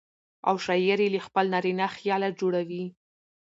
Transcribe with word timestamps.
او 0.47 0.55
شاعر 0.65 0.99
يې 1.05 1.09
له 1.13 1.19
خپل 1.27 1.45
نارينه 1.53 1.85
خياله 1.95 2.29
جوړوي. 2.39 2.85